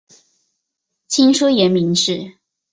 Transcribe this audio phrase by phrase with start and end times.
[1.07, 2.39] 清初沿明制。